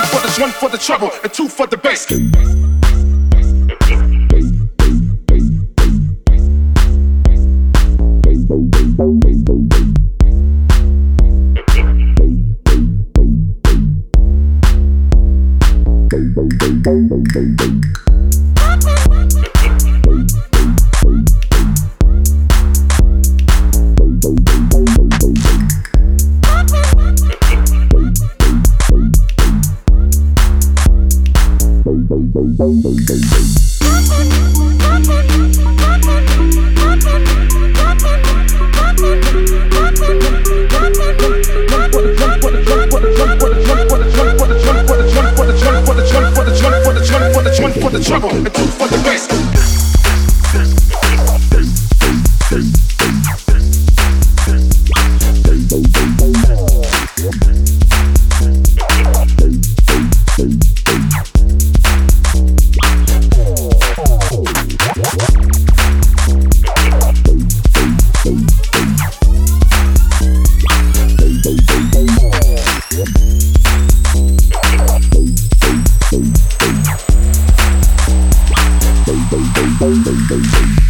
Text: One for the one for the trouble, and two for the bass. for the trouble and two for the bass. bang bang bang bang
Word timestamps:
One 0.00 0.08
for 0.08 0.20
the 0.22 0.38
one 0.40 0.50
for 0.52 0.68
the 0.70 0.78
trouble, 0.78 1.10
and 1.22 1.30
two 1.30 1.46
for 1.46 1.66
the 1.66 1.76
bass. 1.76 2.06
for 47.80 47.90
the 47.90 48.02
trouble 48.04 48.30
and 48.30 48.54
two 48.54 48.64
for 48.66 48.88
the 48.88 48.96
bass. 49.04 50.79
bang 79.90 79.98
bang 80.06 80.20
bang 80.30 80.42
bang 80.52 80.89